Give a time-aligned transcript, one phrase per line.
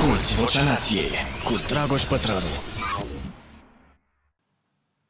[0.00, 1.10] Asculți Vocea Nației
[1.44, 2.46] cu Dragoș Pătrălu.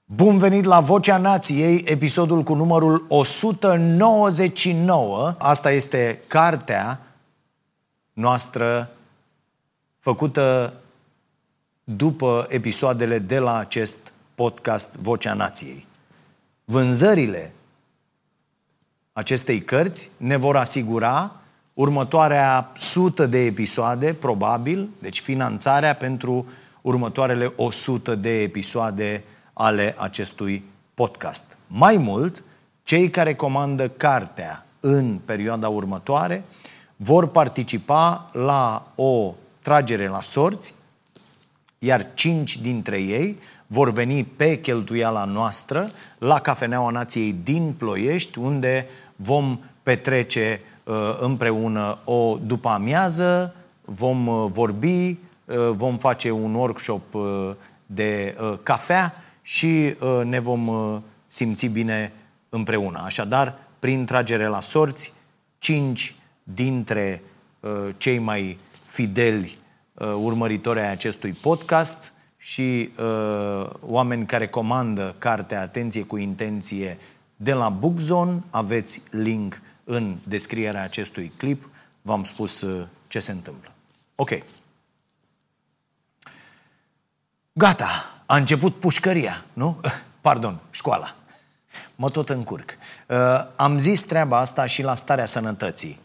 [0.05, 5.35] Bun venit la Vocea Nației, episodul cu numărul 199.
[5.39, 7.01] Asta este cartea
[8.13, 8.91] noastră
[9.99, 10.75] făcută
[11.85, 15.87] după episoadele de la acest podcast Vocea Nației.
[16.65, 17.53] Vânzările
[19.13, 21.40] acestei cărți ne vor asigura
[21.81, 26.47] următoarea sută de episoade, probabil, deci finanțarea pentru
[26.83, 31.57] următoarele 100 de episoade ale acestui podcast.
[31.67, 32.45] Mai mult,
[32.83, 36.45] cei care comandă cartea în perioada următoare
[36.97, 40.75] vor participa la o tragere la sorți,
[41.79, 48.87] iar cinci dintre ei vor veni pe cheltuiala noastră la Cafeneaua Nației din Ploiești, unde
[49.17, 50.70] vom petrece Uh,
[51.21, 57.03] împreună o după amiază, vom uh, vorbi, uh, vom face un workshop
[57.87, 60.71] de cafea și ne vom
[61.27, 62.13] simți bine
[62.49, 63.03] împreună.
[63.05, 65.13] Așadar, prin tragere la sorți,
[65.59, 67.23] cinci dintre
[67.97, 69.59] cei mai fideli
[70.15, 72.91] urmăritori ai acestui podcast și
[73.81, 76.99] oameni care comandă cartea Atenție cu intenție
[77.37, 81.69] de la Bookzone, aveți link în descrierea acestui clip,
[82.03, 83.73] v-am spus uh, ce se întâmplă.
[84.15, 84.31] Ok.
[87.53, 89.81] Gata, a început pușcăria, nu?
[90.21, 91.17] Pardon, școala.
[91.97, 92.71] Mă tot încurc.
[93.07, 93.17] Uh,
[93.57, 96.01] am zis treaba asta și la starea sănătății,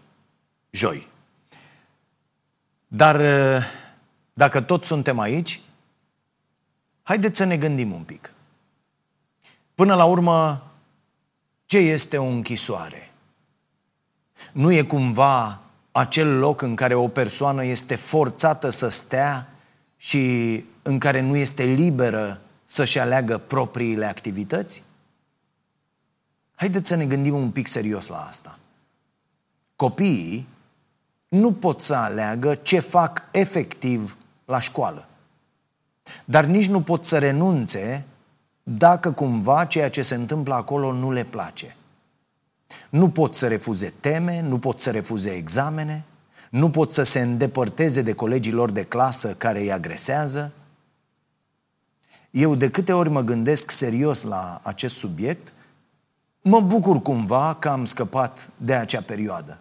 [0.69, 1.08] joi.
[2.88, 3.63] Dar uh,
[4.33, 5.61] dacă tot suntem aici,
[7.03, 8.33] haideți să ne gândim un pic.
[9.75, 10.63] Până la urmă,
[11.66, 13.09] ce este o închisoare?
[14.52, 15.59] Nu e cumva
[15.91, 19.50] acel loc în care o persoană este forțată să stea
[19.97, 24.83] și în care nu este liberă să-și aleagă propriile activități?
[26.56, 28.59] Haideți să ne gândim un pic serios la asta.
[29.75, 30.47] Copiii
[31.28, 35.07] nu pot să aleagă ce fac efectiv la școală.
[36.25, 38.06] Dar nici nu pot să renunțe
[38.63, 41.75] dacă cumva ceea ce se întâmplă acolo nu le place.
[42.90, 46.06] Nu pot să refuze teme, nu pot să refuze examene,
[46.50, 50.53] nu pot să se îndepărteze de colegii lor de clasă care îi agresează.
[52.30, 55.54] Eu de câte ori mă gândesc serios la acest subiect,
[56.42, 59.59] mă bucur cumva că am scăpat de acea perioadă.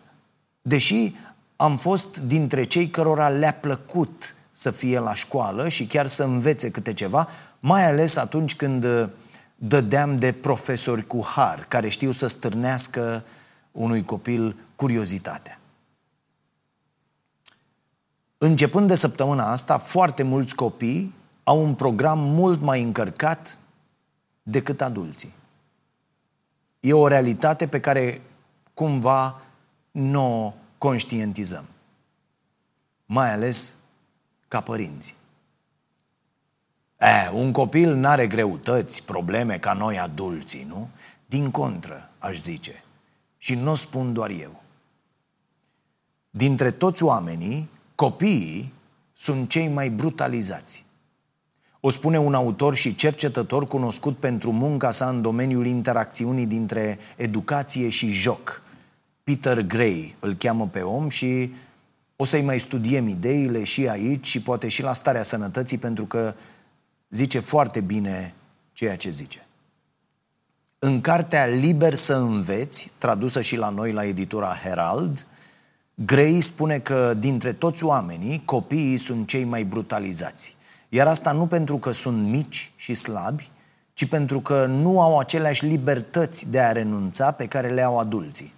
[0.63, 1.15] Deși
[1.57, 6.71] am fost dintre cei cărora le-a plăcut să fie la școală și chiar să învețe
[6.71, 7.29] câte ceva,
[7.61, 9.09] mai ales atunci când
[9.55, 13.25] dădeam de profesori cu har, care știu să stârnească
[13.73, 15.59] unui copil curiozitatea.
[18.39, 21.15] Începând de săptămâna asta, foarte mulți copii
[21.45, 23.59] au un program mult mai încărcat
[24.43, 25.35] decât adulții.
[26.81, 28.23] E o realitate pe care
[28.75, 29.43] cumva
[29.91, 31.65] nu o conștientizăm.
[33.07, 33.77] Mai ales
[34.49, 35.17] ca părinți.
[37.05, 40.89] E, un copil nu are greutăți, probleme ca noi adulții, nu?
[41.27, 42.85] Din contră, aș zice.
[43.39, 44.63] Și nu o spun doar eu.
[46.31, 48.73] Dintre toți oamenii, copiii
[49.13, 50.85] sunt cei mai brutalizați.
[51.81, 57.89] O spune un autor și cercetător cunoscut pentru munca sa în domeniul interacțiunii dintre educație
[57.89, 58.63] și joc.
[59.25, 61.53] Peter Gray îl cheamă pe om și
[62.17, 66.35] o să-i mai studiem ideile și aici și poate și la starea sănătății pentru că
[67.09, 68.35] zice foarte bine
[68.73, 69.47] ceea ce zice.
[70.79, 75.27] În cartea Liber să înveți, tradusă și la noi la editura Herald,
[75.95, 80.57] Gray spune că dintre toți oamenii, copiii sunt cei mai brutalizați.
[80.89, 83.51] Iar asta nu pentru că sunt mici și slabi,
[83.93, 88.55] ci pentru că nu au aceleași libertăți de a renunța pe care le au adulții.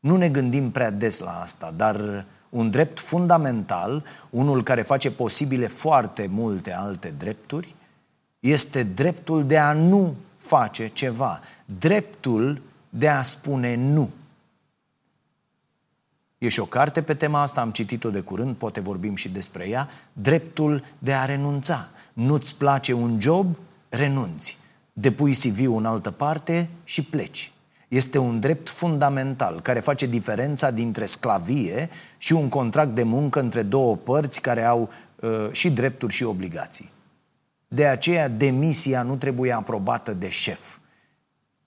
[0.00, 5.66] Nu ne gândim prea des la asta, dar un drept fundamental, unul care face posibile
[5.66, 7.74] foarte multe alte drepturi,
[8.40, 11.40] este dreptul de a nu face ceva,
[11.78, 14.10] dreptul de a spune nu.
[16.38, 19.68] E și o carte pe tema asta, am citit-o de curând, poate vorbim și despre
[19.68, 21.88] ea, dreptul de a renunța.
[22.12, 23.56] Nu-ți place un job,
[23.88, 24.58] renunți.
[24.92, 27.52] Depui CV-ul în altă parte și pleci.
[27.94, 33.62] Este un drept fundamental care face diferența dintre sclavie și un contract de muncă între
[33.62, 36.90] două părți care au uh, și drepturi și obligații.
[37.68, 40.76] De aceea, demisia nu trebuie aprobată de șef.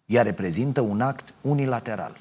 [0.06, 2.18] Ea reprezintă un act unilateral.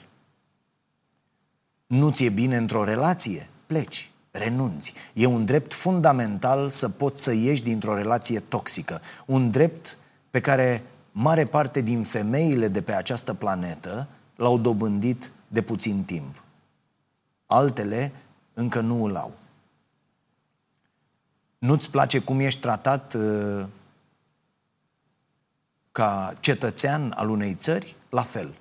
[1.86, 3.48] Nu ți-e bine într-o relație?
[3.66, 4.10] Pleci.
[4.30, 4.94] renunți.
[5.14, 9.00] E un drept fundamental să poți să ieși dintr-o relație toxică.
[9.26, 9.98] Un drept
[10.30, 10.82] pe care
[11.18, 16.42] mare parte din femeile de pe această planetă l-au dobândit de puțin timp.
[17.46, 18.12] Altele
[18.54, 19.32] încă nu îl au.
[21.58, 23.64] Nu-ți place cum ești tratat uh,
[25.92, 27.96] ca cetățean al unei țări?
[28.10, 28.54] La fel.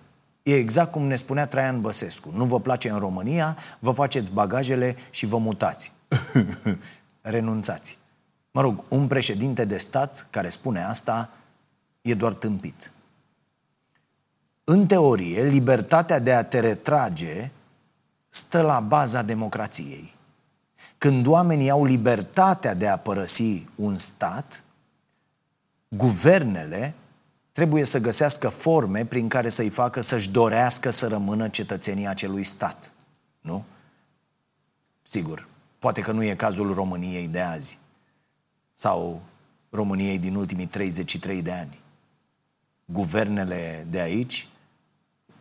[0.44, 2.32] E exact cum ne spunea Traian Băsescu.
[2.32, 5.92] Nu vă place în România, vă faceți bagajele și vă mutați.
[7.22, 7.98] Renunțați.
[8.52, 11.30] Mă rog, un președinte de stat care spune asta
[12.06, 12.92] e doar tâmpit.
[14.64, 17.52] În teorie, libertatea de a te retrage
[18.30, 20.14] stă la baza democrației.
[20.98, 24.64] Când oamenii au libertatea de a părăsi un stat,
[25.88, 26.94] guvernele
[27.52, 32.94] trebuie să găsească forme prin care să-i facă să-și dorească să rămână cetățenii acelui stat.
[33.42, 33.66] Nu?
[35.02, 35.48] Sigur,
[35.80, 37.80] poate că nu e cazul României de azi
[38.72, 39.22] sau
[39.70, 41.84] României din ultimii 33 de ani.
[42.86, 44.48] Guvernele de aici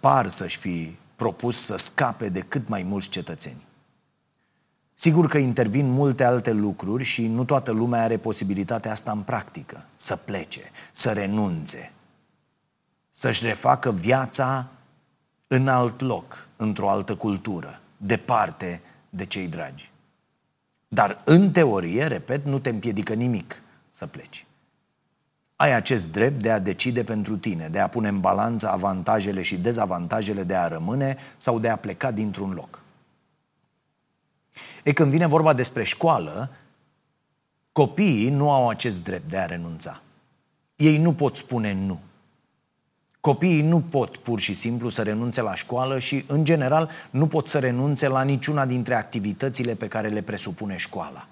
[0.00, 3.62] par să-și fi propus să scape de cât mai mulți cetățeni.
[4.94, 9.86] Sigur că intervin multe alte lucruri și nu toată lumea are posibilitatea asta în practică.
[9.96, 11.92] Să plece, să renunțe,
[13.10, 14.68] să-și refacă viața
[15.46, 19.90] în alt loc, într-o altă cultură, departe de cei dragi.
[20.88, 24.43] Dar în teorie, repet, nu te împiedică nimic să pleci.
[25.56, 29.56] Ai acest drept de a decide pentru tine, de a pune în balanță avantajele și
[29.56, 32.82] dezavantajele de a rămâne sau de a pleca dintr-un loc.
[34.82, 36.50] E când vine vorba despre școală,
[37.72, 40.00] copiii nu au acest drept de a renunța.
[40.76, 42.00] Ei nu pot spune nu.
[43.20, 47.48] Copiii nu pot pur și simplu să renunțe la școală și, în general, nu pot
[47.48, 51.28] să renunțe la niciuna dintre activitățile pe care le presupune școala.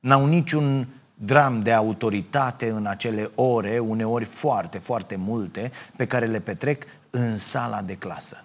[0.00, 0.88] N-au niciun
[1.24, 7.36] dram de autoritate în acele ore, uneori foarte, foarte multe, pe care le petrec în
[7.36, 8.44] sala de clasă.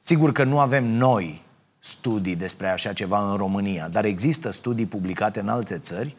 [0.00, 1.42] Sigur că nu avem noi
[1.78, 6.16] studii despre așa ceva în România, dar există studii publicate în alte țări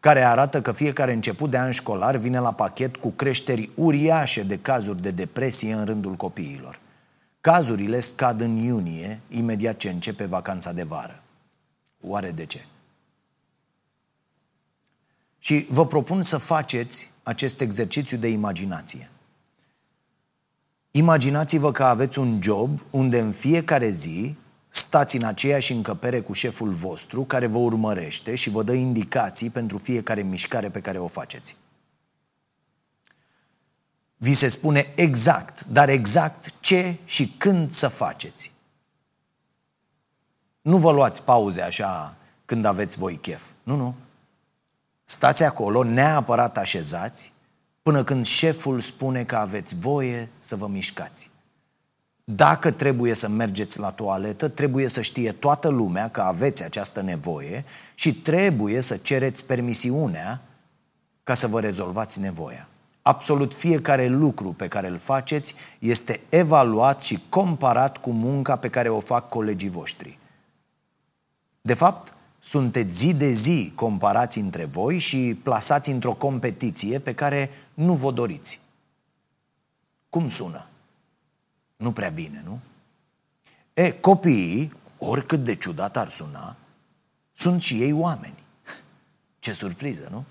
[0.00, 4.58] care arată că fiecare început de an școlar vine la pachet cu creșteri uriașe de
[4.58, 6.78] cazuri de depresie în rândul copiilor.
[7.40, 11.22] Cazurile scad în iunie, imediat ce începe vacanța de vară.
[12.00, 12.64] Oare de ce?
[15.46, 19.10] Și vă propun să faceți acest exercițiu de imaginație.
[20.90, 24.36] Imaginați-vă că aveți un job unde în fiecare zi
[24.68, 29.78] stați în aceeași încăpere cu șeful vostru care vă urmărește și vă dă indicații pentru
[29.78, 31.56] fiecare mișcare pe care o faceți.
[34.16, 38.52] Vi se spune exact, dar exact ce și când să faceți.
[40.60, 43.50] Nu vă luați pauze așa când aveți voi chef.
[43.62, 43.94] Nu, nu.
[45.08, 47.32] Stați acolo, neapărat așezați,
[47.82, 51.30] până când șeful spune că aveți voie să vă mișcați.
[52.24, 57.64] Dacă trebuie să mergeți la toaletă, trebuie să știe toată lumea că aveți această nevoie
[57.94, 60.40] și trebuie să cereți permisiunea
[61.22, 62.68] ca să vă rezolvați nevoia.
[63.02, 68.88] Absolut fiecare lucru pe care îl faceți este evaluat și comparat cu munca pe care
[68.88, 70.18] o fac colegii voștri.
[71.60, 72.14] De fapt,
[72.46, 78.10] sunteți zi de zi comparați între voi și plasați într-o competiție pe care nu vă
[78.10, 78.60] doriți.
[80.10, 80.66] Cum sună?
[81.76, 82.60] Nu prea bine, nu?
[83.74, 86.56] E, copiii, oricât de ciudat ar suna,
[87.32, 88.42] sunt și ei oameni.
[89.38, 90.24] Ce surpriză, nu?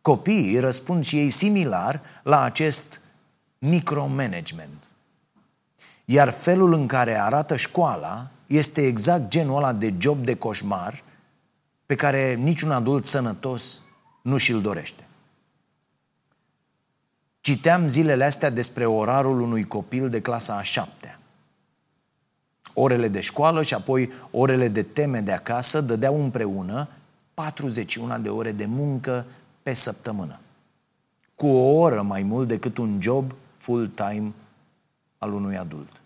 [0.00, 3.00] Copiii răspund și ei similar la acest
[3.58, 4.90] micromanagement.
[6.04, 11.02] Iar felul în care arată școala este exact genul ăla de job de coșmar
[11.92, 13.80] pe care niciun adult sănătos
[14.22, 15.06] nu și-l dorește.
[17.40, 21.18] Citeam zilele astea despre orarul unui copil de clasa a șaptea.
[22.74, 26.88] Orele de școală și apoi orele de teme de acasă dădeau împreună
[27.34, 29.26] 41 de ore de muncă
[29.62, 30.40] pe săptămână.
[31.34, 34.32] Cu o oră mai mult decât un job full-time
[35.18, 36.02] al unui adult.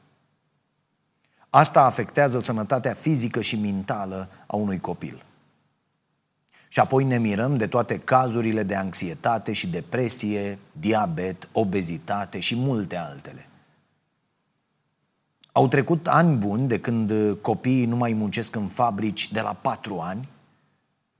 [1.50, 5.24] Asta afectează sănătatea fizică și mentală a unui copil.
[6.68, 12.96] Și apoi ne mirăm de toate cazurile de anxietate și depresie, diabet, obezitate și multe
[12.96, 13.48] altele.
[15.52, 19.98] Au trecut ani buni de când copiii nu mai muncesc în fabrici de la patru
[19.98, 20.28] ani,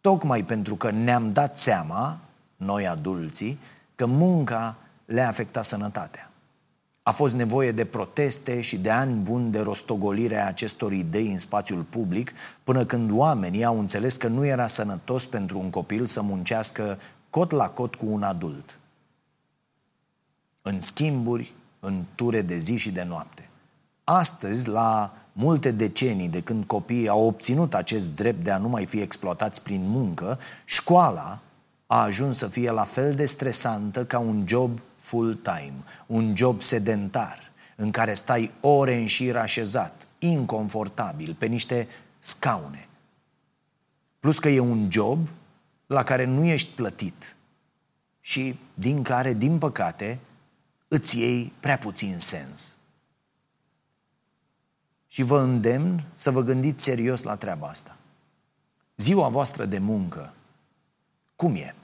[0.00, 2.18] tocmai pentru că ne-am dat seama,
[2.56, 3.58] noi adulții,
[3.94, 6.30] că munca le afecta sănătatea.
[7.08, 11.38] A fost nevoie de proteste și de ani buni de rostogolire a acestor idei în
[11.38, 12.32] spațiul public,
[12.64, 16.98] până când oamenii au înțeles că nu era sănătos pentru un copil să muncească
[17.30, 18.78] cot la cot cu un adult.
[20.62, 23.48] În schimburi, în ture de zi și de noapte.
[24.04, 28.86] Astăzi, la multe decenii de când copiii au obținut acest drept de a nu mai
[28.86, 31.40] fi exploatați prin muncă, școala
[31.86, 37.52] a ajuns să fie la fel de stresantă ca un job full-time, un job sedentar,
[37.76, 41.88] în care stai ore în șir așezat, inconfortabil, pe niște
[42.18, 42.88] scaune.
[44.20, 45.28] Plus că e un job
[45.86, 47.36] la care nu ești plătit
[48.20, 50.20] și din care, din păcate,
[50.88, 52.78] îți iei prea puțin sens.
[55.06, 57.96] Și vă îndemn să vă gândiți serios la treaba asta.
[58.96, 60.34] Ziua voastră de muncă,
[61.36, 61.74] cum e?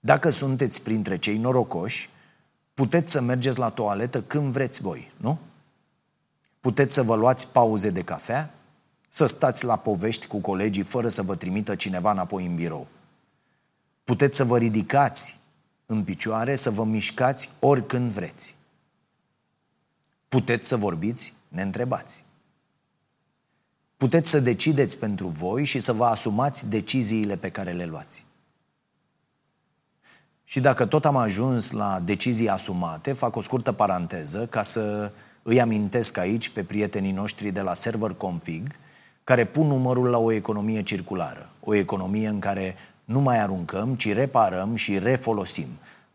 [0.00, 2.10] Dacă sunteți printre cei norocoși,
[2.74, 5.38] puteți să mergeți la toaletă când vreți voi, nu?
[6.60, 8.54] Puteți să vă luați pauze de cafea,
[9.08, 12.86] să stați la povești cu colegii fără să vă trimită cineva înapoi în birou.
[14.04, 15.40] Puteți să vă ridicați
[15.86, 18.56] în picioare, să vă mișcați oricând vreți.
[20.28, 22.24] Puteți să vorbiți, ne întrebați.
[23.96, 28.24] Puteți să decideți pentru voi și să vă asumați deciziile pe care le luați.
[30.44, 35.10] Și dacă tot am ajuns la decizii asumate, fac o scurtă paranteză ca să
[35.42, 38.66] îi amintesc aici pe prietenii noștri de la Server Config,
[39.24, 44.12] care pun numărul la o economie circulară, o economie în care nu mai aruncăm, ci
[44.12, 45.68] reparăm și refolosim.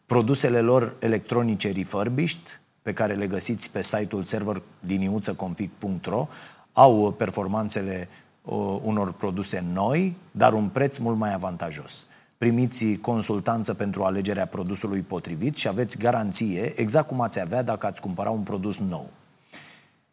[0.06, 6.28] Produsele lor electronice refurbished, pe care le găsiți pe site-ul serverliniuțăconfig.ro,
[6.74, 8.10] au performanțele
[8.42, 12.06] uh, unor produse noi, dar un preț mult mai avantajos
[12.40, 18.02] primiți consultanță pentru alegerea produsului potrivit și aveți garanție exact cum ați avea dacă ați
[18.02, 19.10] cumpăra un produs nou.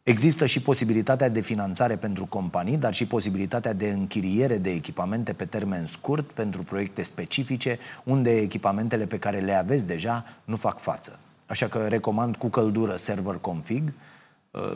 [0.03, 5.45] Există și posibilitatea de finanțare pentru companii, dar și posibilitatea de închiriere de echipamente pe
[5.45, 11.19] termen scurt pentru proiecte specifice, unde echipamentele pe care le aveți deja nu fac față.
[11.47, 13.93] Așa că recomand cu căldură server config.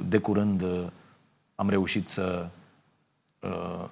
[0.09, 0.64] De curând
[1.54, 2.49] am reușit să
[3.40, 3.90] uh,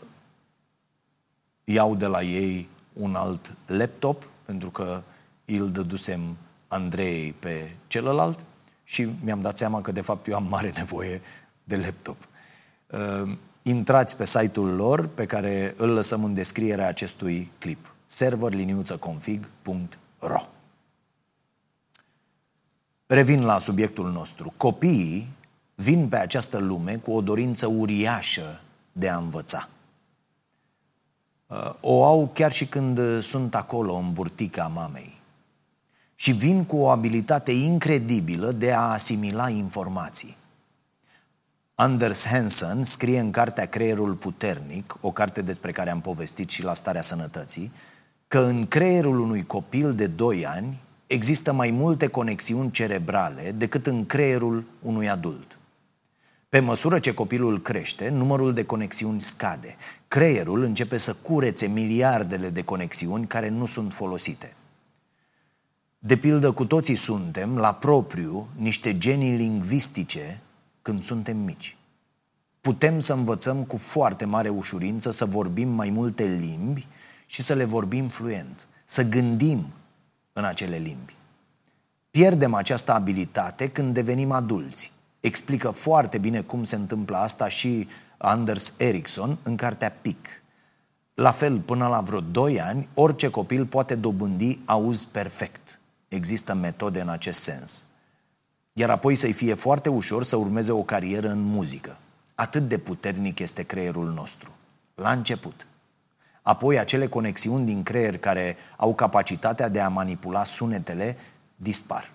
[1.64, 5.02] iau de la ei un alt laptop, pentru că
[5.44, 6.36] îl dădusem
[6.68, 8.44] Andrei pe celălalt
[8.84, 11.20] și mi-am dat seama că de fapt eu am mare nevoie
[11.64, 12.16] de laptop.
[12.86, 17.94] Uh, intrați pe site-ul lor pe care îl lăsăm în descrierea acestui clip.
[18.06, 20.40] serverliniuțăconfig.ro
[23.06, 24.52] Revin la subiectul nostru.
[24.56, 25.28] Copiii
[25.74, 28.60] vin pe această lume cu o dorință uriașă
[28.92, 29.68] de a învăța.
[31.48, 35.20] Uh, o au chiar și când uh, sunt acolo în burtica mamei.
[36.14, 40.36] Și vin cu o abilitate incredibilă de a asimila informații.
[41.74, 46.74] Anders Hansen scrie în cartea Creierul Puternic, o carte despre care am povestit și la
[46.74, 47.72] starea sănătății,
[48.28, 54.06] că în creierul unui copil de 2 ani există mai multe conexiuni cerebrale decât în
[54.06, 55.57] creierul unui adult.
[56.48, 59.76] Pe măsură ce copilul crește, numărul de conexiuni scade.
[60.08, 64.54] Creierul începe să curețe miliardele de conexiuni care nu sunt folosite.
[65.98, 70.40] De pildă, cu toții suntem, la propriu, niște genii lingvistice
[70.82, 71.76] când suntem mici.
[72.60, 76.86] Putem să învățăm cu foarte mare ușurință să vorbim mai multe limbi
[77.26, 79.72] și să le vorbim fluent, să gândim
[80.32, 81.16] în acele limbi.
[82.10, 84.92] Pierdem această abilitate când devenim adulți
[85.28, 90.28] explică foarte bine cum se întâmplă asta și Anders Ericsson în cartea PIC.
[91.14, 95.80] La fel, până la vreo 2 ani, orice copil poate dobândi auz perfect.
[96.08, 97.84] Există metode în acest sens.
[98.72, 101.98] Iar apoi să-i fie foarte ușor să urmeze o carieră în muzică.
[102.34, 104.50] Atât de puternic este creierul nostru.
[104.94, 105.66] La început.
[106.42, 111.16] Apoi acele conexiuni din creier care au capacitatea de a manipula sunetele
[111.56, 112.10] dispar.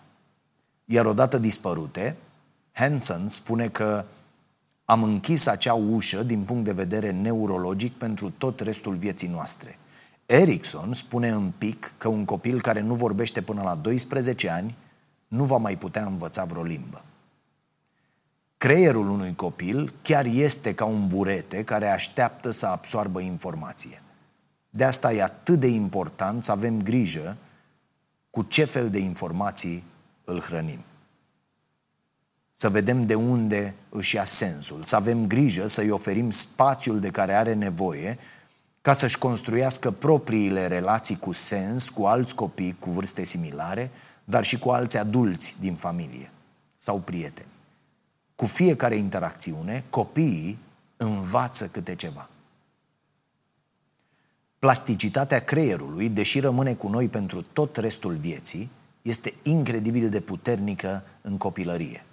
[0.85, 2.15] Iar odată dispărute,
[2.73, 4.05] Hansen spune că
[4.85, 9.77] am închis acea ușă din punct de vedere neurologic pentru tot restul vieții noastre.
[10.25, 14.75] Erickson spune în pic că un copil care nu vorbește până la 12 ani
[15.27, 17.03] nu va mai putea învăța vreo limbă.
[18.57, 24.01] Creierul unui copil chiar este ca un burete care așteaptă să absoarbă informație.
[24.69, 27.37] De asta e atât de important să avem grijă
[28.29, 29.83] cu ce fel de informații
[30.23, 30.83] îl hrănim
[32.55, 37.33] să vedem de unde își ia sensul, să avem grijă să-i oferim spațiul de care
[37.33, 38.17] are nevoie
[38.81, 43.91] ca să-și construiască propriile relații cu sens cu alți copii cu vârste similare,
[44.23, 46.31] dar și cu alți adulți din familie.
[46.75, 47.47] sau prieteni.
[48.35, 50.59] Cu fiecare interacțiune, copiii
[50.97, 52.29] învață câte ceva.
[54.59, 61.37] Plasticitatea creierului, deși rămâne cu noi pentru tot restul vieții, este incredibil de puternică în
[61.37, 62.05] copilărie.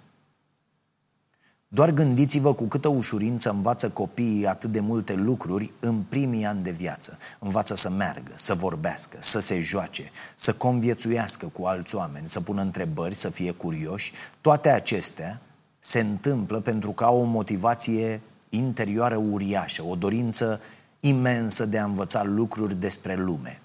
[1.73, 6.71] Doar gândiți-vă cu câtă ușurință învață copiii atât de multe lucruri în primii ani de
[6.71, 7.17] viață.
[7.39, 12.61] Învață să meargă, să vorbească, să se joace, să conviețuiască cu alți oameni, să pună
[12.61, 14.11] întrebări, să fie curioși.
[14.41, 15.41] Toate acestea
[15.79, 20.61] se întâmplă pentru că au o motivație interioară uriașă, o dorință
[20.99, 23.61] imensă de a învăța lucruri despre lume.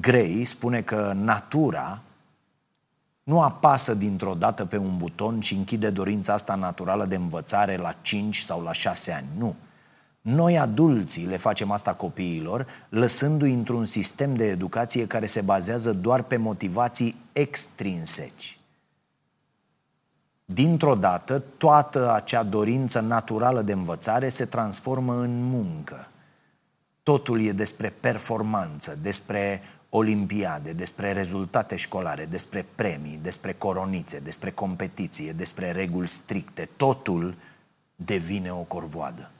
[0.00, 2.02] Gray spune că natura
[3.26, 7.94] nu apasă dintr-o dată pe un buton și închide dorința asta naturală de învățare la
[8.00, 9.26] 5 sau la 6 ani.
[9.36, 9.56] Nu.
[10.20, 16.22] Noi, adulții, le facem asta copiilor, lăsându-i într-un sistem de educație care se bazează doar
[16.22, 18.58] pe motivații extrinseci.
[20.44, 26.08] Dintr-o dată, toată acea dorință naturală de învățare se transformă în muncă.
[27.02, 29.62] Totul e despre performanță, despre
[29.96, 36.68] olimpiade, despre rezultate școlare, despre premii, despre coronițe, despre competiție, despre reguli stricte.
[36.76, 37.34] Totul
[37.96, 39.30] devine o corvoadă.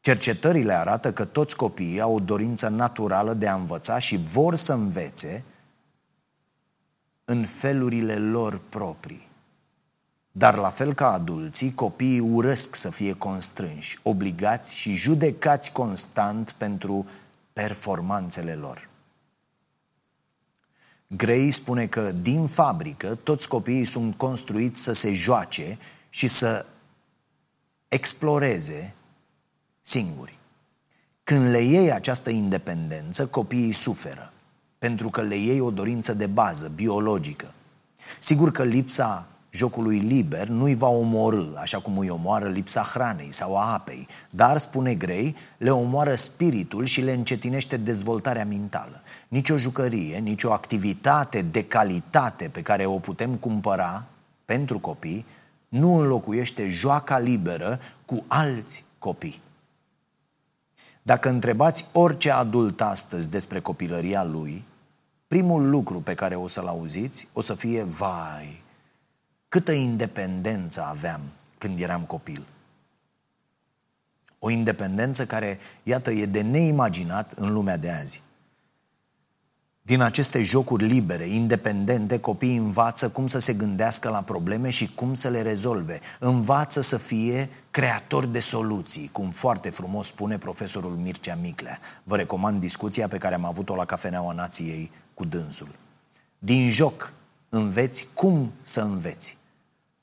[0.00, 4.72] Cercetările arată că toți copiii au o dorință naturală de a învăța și vor să
[4.72, 5.44] învețe
[7.24, 9.28] în felurile lor proprii.
[10.32, 17.06] Dar la fel ca adulții, copiii urăsc să fie constrânși, obligați și judecați constant pentru
[17.52, 18.90] performanțele lor.
[21.06, 25.78] Gray spune că din fabrică toți copiii sunt construiți să se joace
[26.08, 26.66] și să
[27.88, 28.94] exploreze
[29.80, 30.38] singuri.
[31.24, 34.32] Când le iei această independență, copiii suferă,
[34.78, 37.54] pentru că le iei o dorință de bază, biologică.
[38.18, 43.56] Sigur că lipsa jocului liber nu-i va omorâ, așa cum îi omoară lipsa hranei sau
[43.56, 49.02] a apei, dar, spune Grey, le omoară spiritul și le încetinește dezvoltarea mentală.
[49.28, 54.06] Nici o jucărie, nici o activitate de calitate pe care o putem cumpăra
[54.44, 55.26] pentru copii
[55.68, 59.40] nu înlocuiește joaca liberă cu alți copii.
[61.02, 64.64] Dacă întrebați orice adult astăzi despre copilăria lui,
[65.26, 68.61] primul lucru pe care o să-l auziți o să fie, vai,
[69.52, 71.20] câtă independență aveam
[71.58, 72.46] când eram copil.
[74.38, 78.22] O independență care, iată, e de neimaginat în lumea de azi.
[79.82, 85.14] Din aceste jocuri libere, independente, copiii învață cum să se gândească la probleme și cum
[85.14, 86.00] să le rezolve.
[86.18, 91.78] Învață să fie creator de soluții, cum foarte frumos spune profesorul Mircea Miclea.
[92.04, 95.74] Vă recomand discuția pe care am avut-o la Cafeneaua Nației cu dânsul.
[96.38, 97.12] Din joc
[97.48, 99.40] înveți cum să înveți.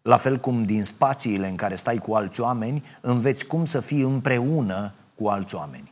[0.10, 4.02] La fel cum din spațiile în care stai cu alți oameni, înveți cum să fii
[4.02, 5.92] împreună cu alți oameni.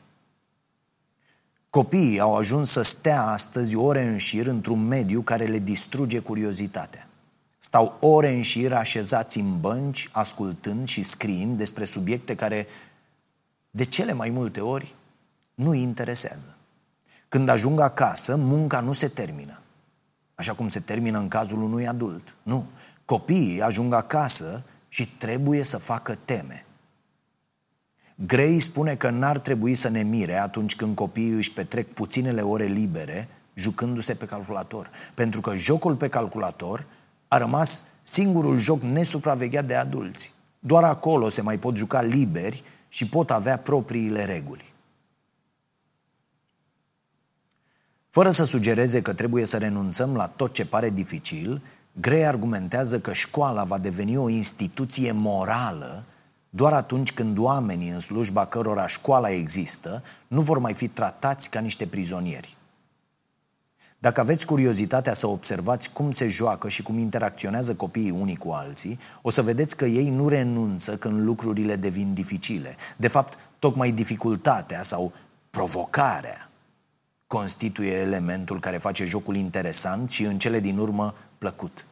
[1.69, 7.08] Copiii au ajuns să stea astăzi ore în șir într-un mediu care le distruge curiozitatea.
[7.58, 12.67] Stau ore în șir așezați în bănci, ascultând și scriind despre subiecte care,
[13.71, 14.95] de cele mai multe ori,
[15.56, 16.56] nu îi interesează.
[17.30, 19.60] Când ajung acasă, munca nu se termină.
[20.36, 22.36] Așa cum se termină în cazul unui adult.
[22.43, 22.69] Nu.
[23.07, 26.65] Copiii ajung acasă și trebuie să facă teme.
[28.15, 32.65] Gray spune că n-ar trebui să ne mire atunci când copiii își petrec puținele ore
[32.65, 34.89] libere jucându-se pe calculator.
[35.13, 36.85] Pentru că jocul pe calculator
[37.27, 40.33] a rămas singurul joc nesupravegheat de adulți.
[40.59, 44.73] Doar acolo se mai pot juca liberi și pot avea propriile reguli.
[48.09, 51.61] Fără să sugereze că trebuie să renunțăm la tot ce pare dificil,
[52.01, 56.03] Gray argumentează că școala va deveni o instituție morală
[56.49, 61.60] doar atunci când oamenii în slujba cărora școala există nu vor mai fi tratați ca
[61.60, 62.57] niște prizonieri.
[63.99, 68.99] Dacă aveți curiozitatea să observați cum se joacă și cum interacționează copiii unii cu alții,
[69.21, 72.75] o să vedeți că ei nu renunță când lucrurile devin dificile.
[72.97, 75.13] De fapt, tocmai dificultatea sau
[75.49, 76.49] provocarea
[77.27, 81.85] constituie elementul care face jocul interesant și în cele din urmă plăcut.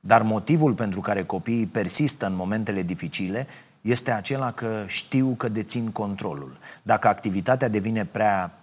[0.00, 3.46] Dar motivul pentru care copiii persistă în momentele dificile
[3.80, 6.58] este acela că știu că dețin controlul.
[6.82, 8.58] Dacă activitatea devine prea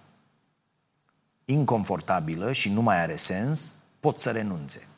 [1.44, 4.88] inconfortabilă și nu mai are sens, pot să renunțe.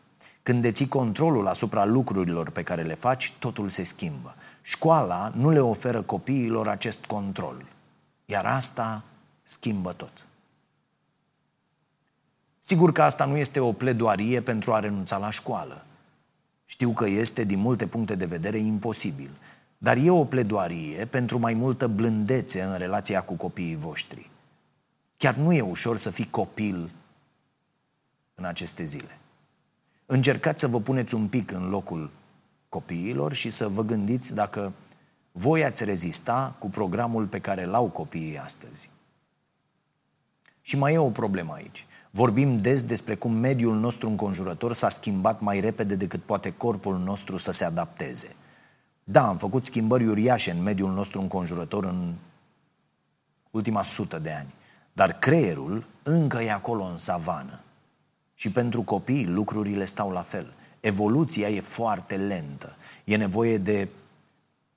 [0.42, 4.34] Când deții controlul asupra lucrurilor pe care le faci, totul se schimbă.
[4.60, 7.64] Școala nu le oferă copiilor acest control,
[8.24, 9.02] iar asta
[9.42, 10.26] schimbă tot.
[12.66, 15.84] Sigur că asta nu este o pledoarie pentru a renunța la școală.
[16.64, 19.30] Știu că este, din multe puncte de vedere, imposibil.
[19.78, 24.30] Dar e o pledoarie pentru mai multă blândețe în relația cu copiii voștri.
[25.16, 26.90] Chiar nu e ușor să fii copil
[28.34, 29.18] în aceste zile.
[30.06, 32.10] Încercați să vă puneți un pic în locul
[32.68, 34.72] copiilor și să vă gândiți dacă
[35.32, 38.90] voi ați rezista cu programul pe care l-au copiii astăzi.
[40.60, 41.86] Și mai e o problemă aici.
[42.16, 47.36] Vorbim des despre cum mediul nostru înconjurător s-a schimbat mai repede decât poate corpul nostru
[47.36, 48.36] să se adapteze.
[49.04, 52.14] Da, am făcut schimbări uriașe în mediul nostru înconjurător în
[53.50, 54.54] ultima sută de ani,
[54.92, 57.60] dar creierul încă e acolo în savană.
[58.34, 60.52] Și pentru copii lucrurile stau la fel.
[60.80, 62.76] Evoluția e foarte lentă.
[63.04, 63.88] E nevoie de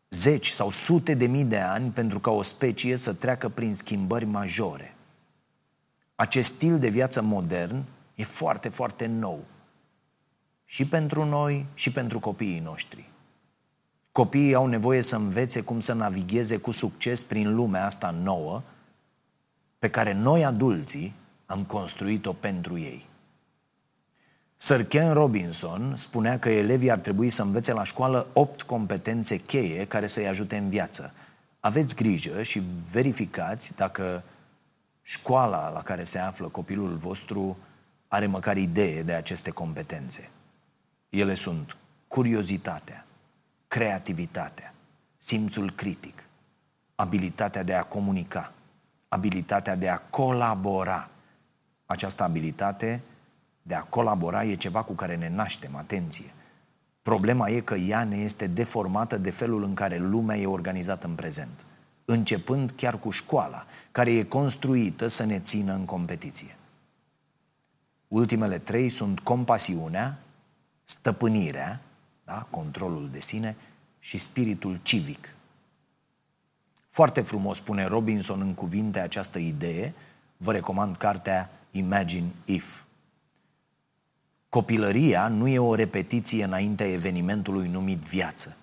[0.10, 4.26] zeci sau sute de mii de ani pentru ca o specie să treacă prin schimbări
[4.26, 4.94] majore.
[6.20, 7.84] Acest stil de viață modern
[8.16, 9.44] e foarte, foarte nou.
[10.66, 13.10] Și pentru noi, și pentru copiii noștri.
[14.12, 18.62] Copiii au nevoie să învețe cum să navigheze cu succes prin lumea asta nouă,
[19.78, 23.08] pe care noi adulții am construit-o pentru ei.
[24.56, 29.86] Sir Ken Robinson spunea că elevii ar trebui să învețe la școală opt competențe cheie
[29.86, 31.14] care să-i ajute în viață.
[31.60, 34.24] Aveți grijă și verificați dacă
[35.10, 37.58] școala la care se află copilul vostru
[38.08, 40.30] are măcar idee de aceste competențe.
[41.10, 43.06] Ele sunt curiozitatea,
[43.68, 44.74] creativitatea,
[45.18, 46.24] simțul critic,
[46.96, 48.54] abilitatea de a comunica,
[49.08, 51.10] abilitatea de a colabora.
[51.86, 53.04] Această abilitate
[53.62, 56.34] de a colabora e ceva cu care ne naștem, atenție.
[57.02, 61.16] Problema e că ea ne este deformată de felul în care lumea e organizată în
[61.16, 61.66] prezent,
[62.12, 66.58] începând chiar cu școala, care e construită să ne țină în competiție.
[68.08, 70.20] Ultimele trei sunt compasiunea,
[70.84, 71.82] stăpânirea,
[72.26, 72.48] da?
[72.50, 73.56] controlul de sine
[74.00, 75.36] și spiritul civic.
[76.88, 79.94] Foarte frumos spune Robinson în cuvinte această idee,
[80.38, 82.84] vă recomand cartea Imagine If.
[84.50, 88.58] Copilăria nu e o repetiție înaintea evenimentului numit viață.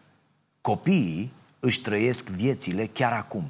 [0.61, 1.33] Copiii
[1.67, 3.45] își trăiesc viețile chiar acum.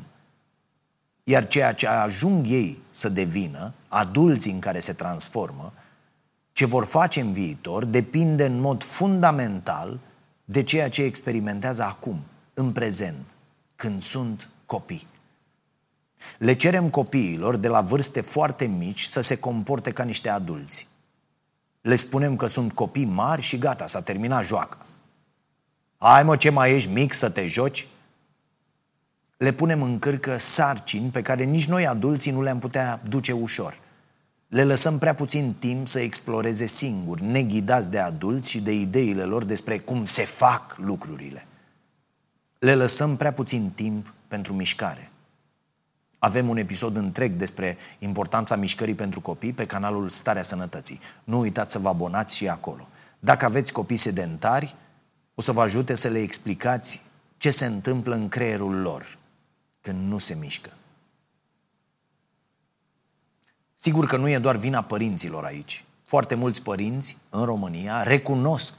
[1.25, 5.73] Iar ceea ce ajung ei să devină, adulții în care se transformă,
[6.53, 9.99] ce vor face în viitor, depinde în mod fundamental
[10.45, 12.25] de ceea ce experimentează acum,
[12.55, 13.35] în prezent,
[13.77, 15.07] când sunt copii.
[16.39, 20.89] Le cerem copiilor de la vârste foarte mici să se comporte ca niște adulți.
[21.81, 24.79] Le spunem că sunt copii mari și gata, s-a terminat joaca.
[25.99, 27.87] Hai mă, ce mai ești mic să te joci?
[29.37, 33.79] Le punem în cârcă sarcini pe care nici noi adulții nu le-am putea duce ușor.
[34.49, 39.45] Le lăsăm prea puțin timp să exploreze singuri, neghidați de adulți și de ideile lor
[39.45, 41.47] despre cum se fac lucrurile.
[42.59, 45.11] Le lăsăm prea puțin timp pentru mișcare.
[46.19, 51.01] Avem un episod întreg despre importanța mișcării pentru copii pe canalul Starea Sănătății.
[51.25, 52.89] Nu uitați să vă abonați și acolo.
[53.19, 54.75] Dacă aveți copii sedentari,
[55.35, 57.03] o să vă ajute să le explicați
[57.37, 59.19] ce se întâmplă în creierul lor
[59.87, 60.71] când nu se mișcă.
[63.75, 65.85] Sigur că nu e doar vina părinților aici.
[66.03, 68.75] Foarte mulți părinți în România recunosc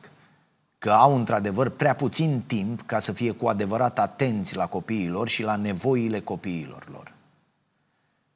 [0.77, 5.43] că au într-adevăr prea puțin timp ca să fie cu adevărat atenți la copiilor și
[5.43, 7.13] la nevoile copiilor lor.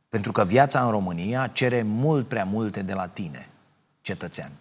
[0.10, 3.50] Pentru că viața în România cere mult prea multe de la tine,
[4.02, 4.52] cetățean.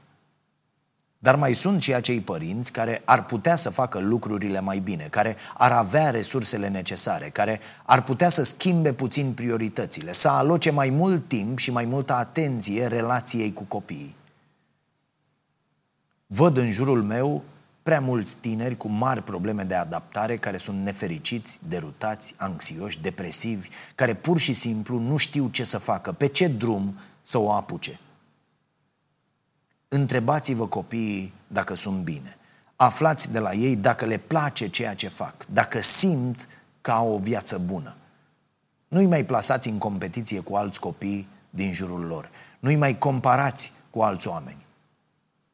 [1.23, 5.37] Dar mai sunt și acei părinți care ar putea să facă lucrurile mai bine, care
[5.55, 11.29] ar avea resursele necesare, care ar putea să schimbe puțin prioritățile, să aloce mai mult
[11.29, 14.15] timp și mai multă atenție relației cu copiii.
[16.27, 17.43] Văd în jurul meu
[17.83, 24.15] prea mulți tineri cu mari probleme de adaptare care sunt nefericiți, derutați, anxioși, depresivi, care
[24.15, 28.01] pur și simplu nu știu ce să facă, pe ce drum să o apuce.
[29.93, 32.37] Întrebați-vă copiii dacă sunt bine.
[32.77, 36.49] Aflați de la ei dacă le place ceea ce fac, dacă simt
[36.81, 37.97] că au o viață bună.
[38.89, 42.31] Nu-i mai plasați în competiție cu alți copii din jurul lor.
[42.61, 44.65] Nu-i mai comparați cu alți oameni.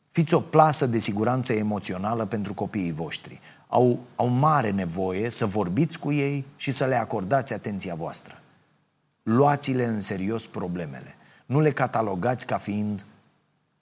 [0.09, 3.41] Fiți o plasă de siguranță emoțională pentru copiii voștri.
[3.69, 8.41] Au, au mare nevoie să vorbiți cu ei și să le acordați atenția voastră.
[9.23, 11.15] Luați-le în serios problemele.
[11.47, 13.07] Nu le catalogați ca fiind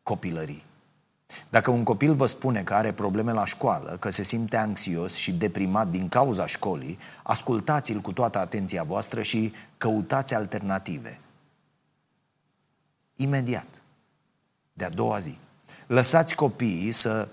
[0.05, 0.65] copilării.
[1.51, 5.33] Dacă un copil vă spune că are probleme la școală, că se simte anxios și
[5.33, 11.21] deprimat din cauza școlii, ascultați-l cu toată atenția voastră și căutați alternative.
[13.15, 13.83] Imediat.
[14.73, 15.39] De a doua zi.
[15.87, 17.29] Lăsați copiii să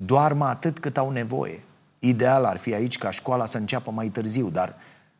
[0.00, 1.62] Doarmă atât cât au nevoie.
[1.98, 4.74] Ideal ar fi aici ca școala să înceapă mai târziu, dar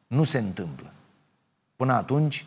[0.06, 0.92] nu se întâmplă.
[1.76, 2.46] Până atunci,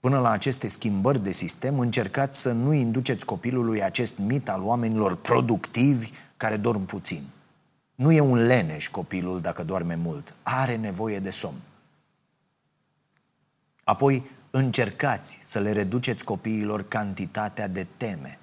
[0.00, 5.16] până la aceste schimbări de sistem, încercați să nu induceți copilului acest mit al oamenilor
[5.16, 7.22] productivi care dorm puțin.
[7.94, 10.34] Nu e un leneș copilul dacă doarme mult.
[10.42, 11.60] Are nevoie de somn.
[13.84, 18.38] Apoi, încercați să le reduceți copiilor cantitatea de teme.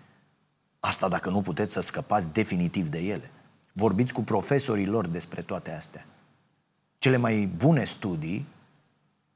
[0.79, 3.31] Asta dacă nu puteți să scăpați definitiv de ele.
[3.73, 6.05] Vorbiți cu profesorii lor despre toate astea.
[6.97, 8.47] Cele mai bune studii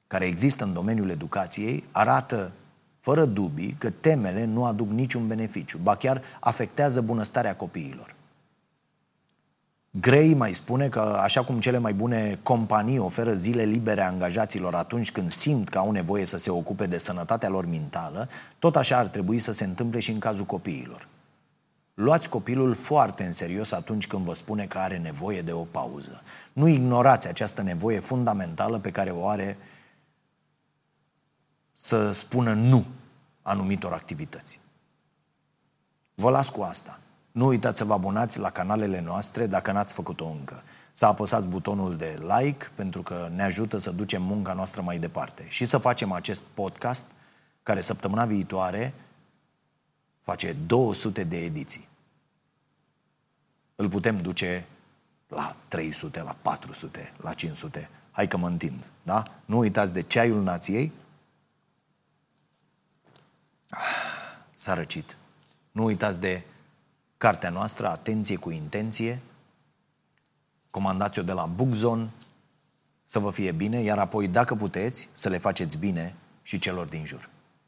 [0.10, 2.52] care există în domeniul educației arată
[3.00, 8.16] fără dubii că temele nu aduc niciun beneficiu, ba chiar afectează bunăstarea copiilor.
[9.92, 15.12] Grey mai spune că, așa cum cele mai bune companii oferă zile libere angajaților atunci
[15.12, 19.08] când simt că au nevoie să se ocupe de sănătatea lor mentală, tot așa ar
[19.08, 21.08] trebui să se întâmple și în cazul copiilor.
[21.94, 26.22] Luați copilul foarte în serios atunci când vă spune că are nevoie de o pauză.
[26.54, 29.58] Nu ignorați această nevoie fundamentală pe care o are
[31.82, 32.86] să spună nu
[33.42, 34.60] anumitor activități.
[36.16, 37.00] Vă las cu asta.
[37.32, 40.64] Nu uitați să vă abonați la canalele noastre dacă n-ați făcut-o încă.
[40.92, 45.46] Să apăsați butonul de like pentru că ne ajută să ducem munca noastră mai departe
[45.50, 47.06] și să facem acest podcast
[47.64, 48.94] care săptămâna viitoare
[50.22, 51.88] face 200 de ediții.
[53.76, 54.66] Îl putem duce
[55.28, 57.90] la 300, la 400, la 500.
[58.12, 59.24] Hai că mă întind, da?
[59.46, 60.92] Nu uitați de ceaiul nației.
[64.54, 65.18] S-a răcit.
[65.72, 66.44] Nu uitați de
[67.18, 69.22] cartea noastră, Atenție cu intenție.
[70.72, 72.10] Comandați-o de la Bookzone,
[73.04, 77.06] să vă fie bine, iar apoi, dacă puteți, să le faceți bine și celor din
[77.06, 77.30] jur.